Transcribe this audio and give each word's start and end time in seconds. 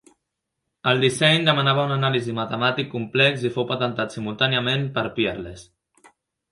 El 0.91 1.01
disseny 1.03 1.45
demanava 1.49 1.83
un 1.89 1.93
anàlisi 1.97 2.35
matemàtic 2.39 2.91
complex 2.97 3.47
i 3.51 3.55
fou 3.59 3.71
patentat 3.75 4.19
simultàniament 4.19 4.93
per 4.99 5.09
Peerless. 5.21 5.71